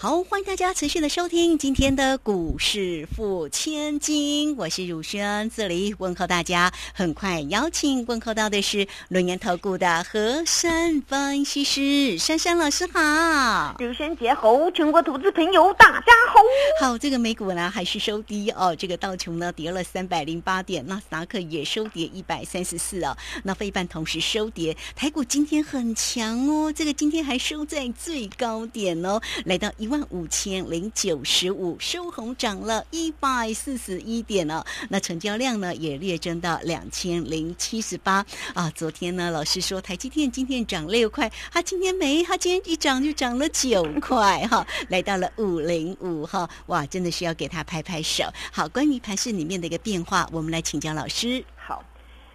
[0.00, 6.72] 好，欢迎大家持续的收听今天的股市付千金，我是汝轩，这里问候大家。
[6.94, 16.86] 很快邀请问候到的是轮研投顾的何山分析师珊珊老师好，汝轩节好，全国投资朋友大家好。
[16.86, 29.87] 好，这个美股呢还是收低哦，这个道琼呢跌了三百零八点，纳斯达克也收跌一百三十四哦，那非半同时收跌，台股今天很强哦，这个今天还收在最高点哦，来到一。
[29.88, 34.62] 一万五千零九十五，收红涨了一百四十一点哦。
[34.90, 38.70] 那成交量呢也略增到两千零七十八啊。
[38.74, 46.46] 昨天呢，老师说台积电今天涨六块，它今天没，它今天一涨就涨了九块哈，来到了五零五哈。
[46.66, 48.24] 哇，真的是要给他拍拍手。
[48.52, 51.42] 好，关于盘市里面的一个变化，我们来请教老师。
[51.56, 51.82] 好，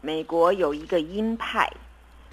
[0.00, 1.70] 美国有一个鹰派，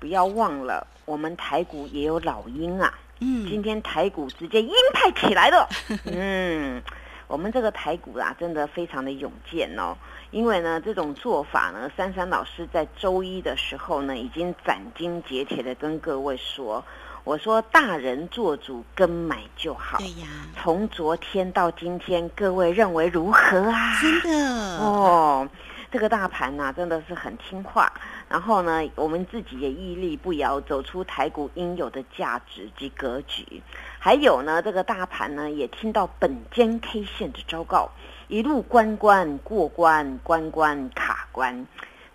[0.00, 2.98] 不要忘了，我们台股也有老鹰啊。
[3.24, 5.66] 嗯，今天台股直接鹰派起来了。
[6.04, 6.82] 嗯，
[7.26, 9.96] 我们这个台股啊，真的非常的勇健哦。
[10.30, 16.84] 因为呢，这种做法呢，珊珊老师在周一的时候呢，已经斩钉截铁的跟各位说，
[17.24, 19.96] 我说大人做主跟买就好。
[19.96, 20.26] 对呀。
[20.60, 23.98] 从昨天到今天，各位认为如何啊？
[24.02, 25.48] 真的哦。
[25.90, 27.90] 这个大盘呐，真的是很听话。
[28.28, 33.62] 然后呢，我们自己也屹立不摇，走出台股应有的价值及格局。
[33.98, 37.90] 还有呢，这个大盘呢，也听到本间 K 线的昭告，
[38.28, 41.66] 一路关关过关，关关卡关。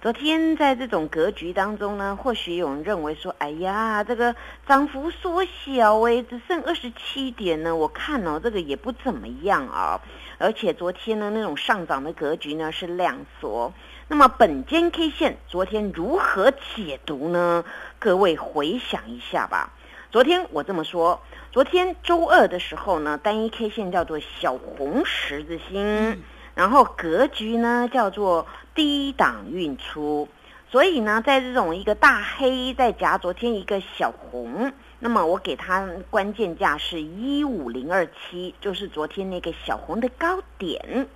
[0.02, 4.34] 昨天在这种格局当中呢，或许有人认为说，哎呀，这个
[4.66, 10.00] 涨幅缩小哎，只剩二十七点呢，我看哦，这个也不怎么样啊。
[10.40, 13.74] 而且昨天呢，那种上涨的格局呢是量缩。
[14.08, 17.66] 那么本间 K 线昨天如何解读呢？
[18.00, 19.74] 各位回想一下吧。
[20.12, 21.22] 昨天我这么说，
[21.52, 26.24] 昨天周二的时候呢，单一 K 线叫做小红十字星，
[26.56, 30.30] 然后格局呢叫做低档运出。
[30.72, 34.72] 所以呢，在这种一个大黑再夹昨天一个小红。
[35.00, 41.08] 那么我给它关键价是一五零二七，就是昨天那个小红的高点。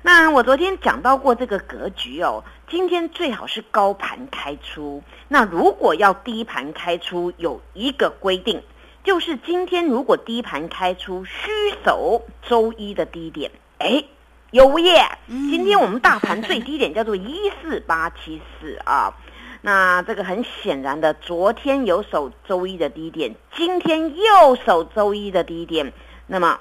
[0.00, 5.02] 那我昨天讲到过这个格局哦，今天最好是高盘开出。
[5.28, 8.62] 那如果要低盘开出，有一个规定，
[9.04, 11.50] 就是今天如果低盘开出，虚
[11.84, 13.50] 守周一的低点。
[13.78, 14.04] 哎，
[14.52, 15.04] 有耶！
[15.26, 19.12] 今天我们大盘 最低点叫做一四八七四啊。
[19.60, 25.92] 那这个很显然的，昨天有守周一的低点，今天又守周一的低点，
[26.26, 26.58] 那么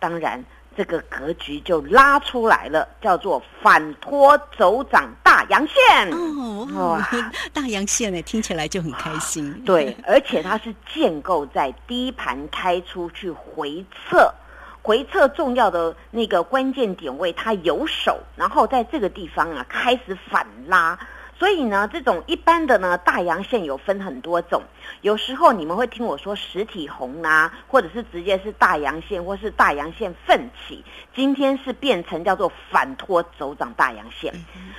[0.00, 0.44] 当然
[0.76, 7.00] 这个格局就拉出来了，叫做反托走涨大阳线哦，
[7.52, 9.62] 大阳线呢听起来就很开心。
[9.64, 14.32] 对，而且它是建构在低盘开出去回撤，
[14.82, 20.98] 回撤重要的那个关键点位它有手，然后在这个地方啊开始反拉。
[21.40, 24.62] 所以呢，这种一般的呢大阳线有分很多种，
[25.00, 30.84] 有时候你们会听我说实体红啊，或者是直接是大阳线，或是大阳线奋起。
[31.14, 34.34] 今天是变成叫做反托走涨大阳线，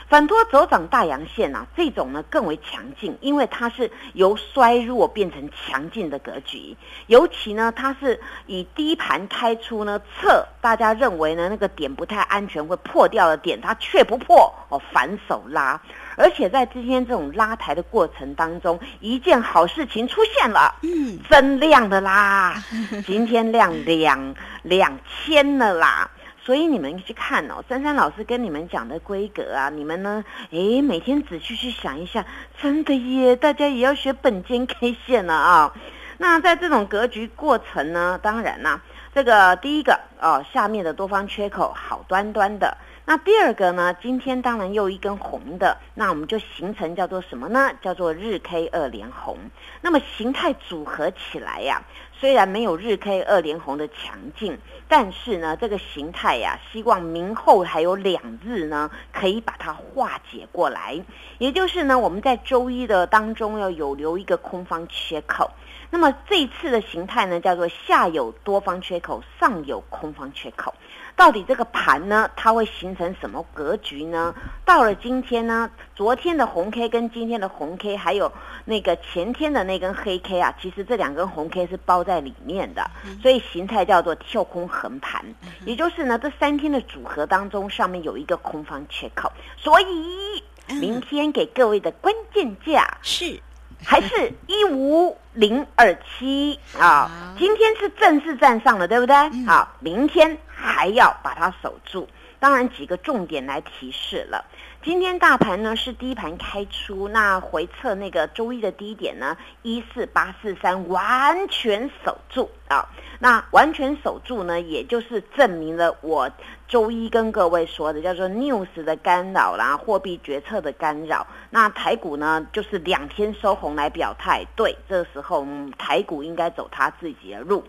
[0.07, 6.77] 反托走涨大阳线啊，这种呢更为强劲，因为它是由衰弱变成强劲的格局。
[7.07, 15.81] 尤其呢，它是以低盘开出呢测，大家认为呢那个点不太安全会破掉的点，它却不破哦，反手拉。
[16.17, 22.61] 而且在今天这种拉抬的过程当中，一件好事情出现了，嗯，增量的啦，
[23.07, 26.11] 今天量两两千了啦，
[26.43, 32.25] 所以你们去看哦，珊珊老师跟你们讲的规格啊，你们呢，诶，每天仔细去想一下，
[32.61, 35.73] 真的耶，大家也要学本间 K 线了啊。
[36.17, 38.79] 那在这种格局过程呢，当然啦，
[39.15, 42.77] 这个第一个哦，下面的多方缺口好端端的。
[43.11, 43.93] 那第二个呢？
[44.01, 47.69] 今天当然又一根红的，那我们就形成叫做什么呢？
[47.81, 49.37] 叫做日 K 二连红。
[49.81, 51.81] 那么形态组合起来呀，
[52.17, 60.97] 虽然没有日 K 二连红的强劲，但是呢，这个形态呀，希望明后还有两日呢，可以把它化解过来。
[61.37, 65.51] 也就是呢，我们在周一的当中要有留一个空方缺口。
[65.91, 70.73] 那么这一次的形态呢，叫做下有多方缺口，上有空方缺口。
[71.17, 74.33] 到底这个盘呢，它会形成什么格局呢？
[74.65, 78.31] 到了今天呢，昨天的红 K 跟今天的红 K，还有
[78.63, 82.89] 那个前天的那根黑 K 啊，其实这两根红 K 是包在里面的，
[83.21, 85.23] 所以形态叫做跳空横盘，
[85.65, 90.41] 也就是呢，这三天的组合当中，上面有一个空方缺口，所以
[90.79, 93.37] 明天给各位的关键价是。
[93.83, 97.09] 还是一五零二七啊！
[97.37, 99.15] 今天是正式站上了，对不对？
[99.45, 102.07] 好，明天还要把它守住。
[102.39, 104.45] 当然，几个重点来提示了。
[104.83, 112.89] 今天大盘呢是低盘开出，那回测那个周一的低点呢一四八四三，完全守住啊。
[113.19, 116.27] 那完全守住呢，也就是证明了我
[116.67, 121.27] 周一跟各位说的叫做 news 的干扰啦，货币决策的干扰。
[121.51, 127.63] 那台股呢，就是两天收红来表态，对，这时候嗯台股应该走它自己的路。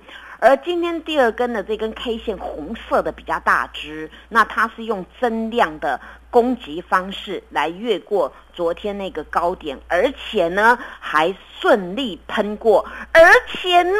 [0.44, 6.00] 而今天第二根的这根 K 线红色的比较大只，那它是用增量的。
[6.32, 13.98] 攻击方式来越过昨天那个高点，而且呢还顺利喷过，而且呢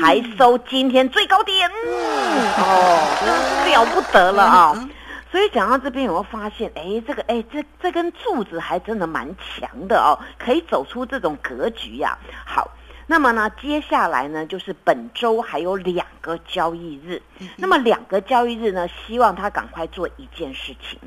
[0.00, 4.88] 还收今天最高点，哦，真是了不得了啊！
[5.30, 6.72] 所以讲到这边，有没有发现？
[6.74, 12.16] 哎，这个哎，这这根柱子还真的蛮强的哦，可以走出这种格局呀。
[12.46, 12.70] 好。
[13.08, 17.22] 那么呢，接下来呢，就是本周还有两个交易日。
[17.56, 20.98] 那么两个交易日呢，希望他赶快做一件事情，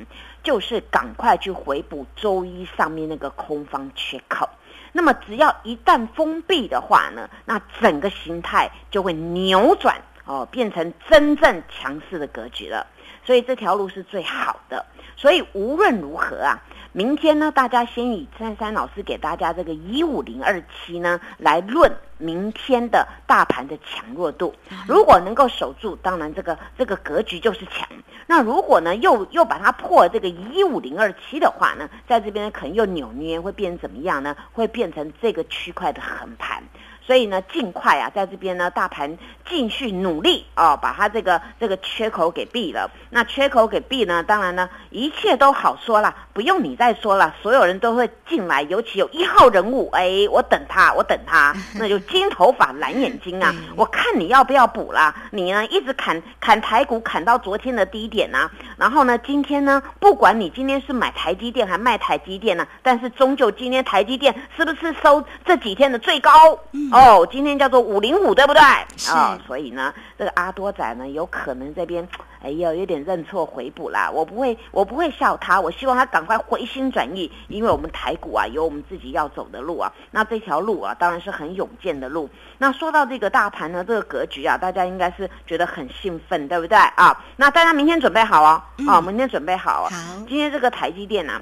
[0.42, 4.48] 就是赶快去回补周一上面那个空方缺口。
[4.94, 12.88] 那么只要一旦封闭的话呢，那整个形态就会扭转哦，变成真正强势的格局了。
[13.26, 14.86] 所以这条路是最好的。
[15.18, 16.64] 所以无论如何啊。
[16.92, 24.56] 明天呢，大家先以珊珊老师给大家这个一五零二七呢来论明天的大盘的强弱度。
[24.88, 27.88] 如果能够守住，当然这个这个格局就是强。
[28.26, 34.36] 那如果呢又又把它破这个一五零二七的话呢，在这边可能又扭捏，会变成怎么样呢？
[34.52, 36.64] 会变成这个区块的横盘。
[37.10, 39.18] 所以呢，尽快啊，在这边呢，大盘
[39.50, 42.88] 继续努力哦，把它这个这个缺口给闭了。
[43.10, 48.62] 那缺口给闭呢，当然呢，一切都好说了，不用你再说了，所有人都会进来。
[48.62, 53.56] 尤其有一号人物，哎，我等他，我等他，那就金头发蓝眼睛啊！
[53.76, 55.16] 我看你要不要补啦？
[55.32, 58.52] 你呢，一直砍砍台股，砍到昨天的低点啊。
[58.78, 66.32] 然后呢，今天呢，不管你今天是买台积电还卖台积电呢，但是终究今天台积电是不是收这几天的最高？
[66.92, 66.99] 哦，
[67.32, 68.62] 今天叫做五零五，对不对？
[68.62, 72.08] 啊，所以呢，这个阿多仔呢，有可能这边
[72.42, 74.10] 哎呀，有点认错回补啦。
[74.10, 79.92] 我不会，我不会笑他，我希望他赶快回心转意，因为我们台股啊，有我们自己要走的路啊。
[80.12, 82.30] 那这条路啊，当然是很勇健的路。
[82.58, 87.24] 那说到这个大盘呢，这个格局啊，大家应该是觉得很兴奋，对不对啊？
[87.36, 89.90] 那大家明天准备好哦，啊，明天准备好啊。
[89.90, 91.42] 好，今天这个台积电呢，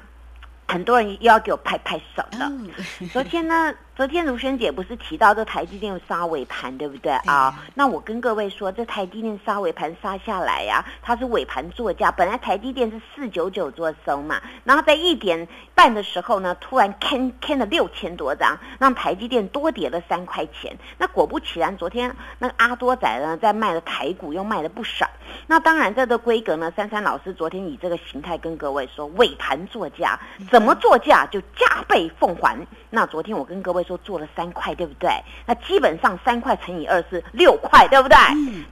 [0.66, 2.50] 很多人又要给我拍拍手了。
[3.12, 3.72] 昨天呢？
[3.98, 7.52] 昨天如萱姐不是提到这台积电杀尾盘，对不对啊？
[7.74, 20.78] 那我跟各位说，这台积电杀尾盘杀下来呀，它是尾盘作价，本来台积电是四九九做收嘛，然后在一点半的时候呢，突然坑坑了六千多张，让台积电多跌了三块钱。
[20.96, 25.10] 那果不其然，昨天那个阿多仔呢，在卖的台股又卖了不少。
[25.48, 30.16] 那当然，这个规格呢，珊珊老师昨天以这个形态跟各位说，尾盘作价
[30.52, 32.56] 怎么作价就加倍奉还。
[32.90, 33.87] 那昨天我跟各位。
[33.88, 35.10] 说做了三块，对不对？
[35.46, 38.16] 那基本上三块乘以二是六块，对不对？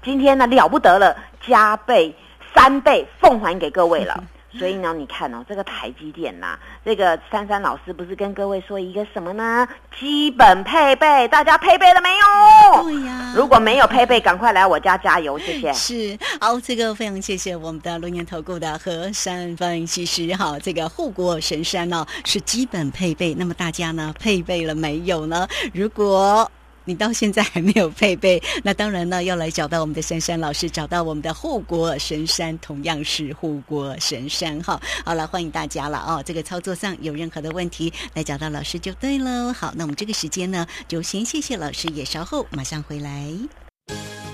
[0.04, 2.14] 今天呢了不得了，加倍
[2.54, 4.22] 三倍奉还给各位了。
[4.58, 9.66] 所以呢，你看哦，这个台积电呐，这个珊珊老师不是跟各位说一个什么呢？
[9.98, 12.82] 基本配备，大家配备了没有？
[12.82, 15.72] 对呀，如果没有配备，赶快来我家加油，谢谢。
[15.74, 25.46] 是，好，这个非常谢谢我们的龙岩投顾的和山分析师哈，这个护国神山呢是基本配备，那么大家呢配备了没有呢？
[25.72, 26.50] 如果
[26.86, 34.80] 你到现在还没有配备，那当然呢，要来找到我们的珊珊老师，找到我们的护国神山，同样是护国神山哈。
[35.04, 36.22] 好了，欢迎大家了哦。
[36.24, 39.52] 这个操作上有任何的问题，来找到老师就对喽。
[39.52, 43.10] 好，那我们这个时间呢，就先谢谢老师，也稍后马上回来。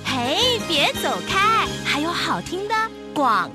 [0.04, 2.74] 嘿，别走开，还有好听的
[3.14, 3.50] 广。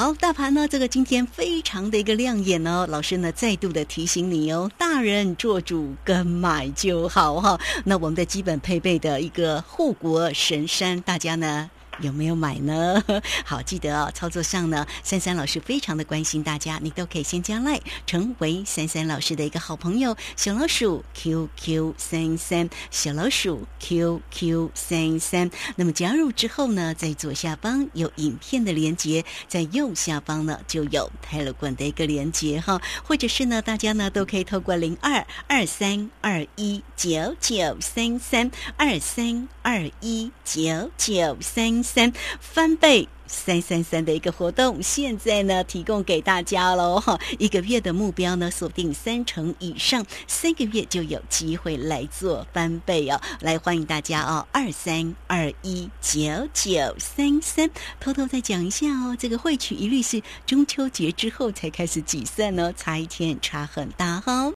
[0.00, 2.86] 好，大盘呢，这个今天非常的一个亮眼哦。
[2.88, 7.60] 老师呢，再度的提醒你哦，大人做主，跟买就好哈。
[7.84, 11.70] 那我们的基本配备的一个护国神山，大家呢。
[12.00, 13.02] 有没有买呢？
[13.44, 25.50] 好，记得哦，操作上呢，珊珊老师非常的关心大家，你都可以先加赖，成为珊珊老师的一个好朋友，小老鼠 QQ 三三，小老鼠 QQ 三三。
[25.76, 43.08] 那么加入之后呢，在左下方有影片的连接，在右下方呢就有泰勒管的一个连接哈，或者是呢，大家呢都可以透过零二二三二一九九三三二三二一九九三三翻倍。
[43.32, 56.20] 三三三的一个活动，现在呢提供给大家喽哈， 一个月的目标呢锁定三成以上，三个月就有机会来做翻倍哦，来欢迎大家哦，二三二一九
[56.52, 57.70] 九三三，
[58.00, 64.48] 偷偷再讲一下哦，这个汇取一律是中秋节之后才开始计算哦，差一天差很大哈。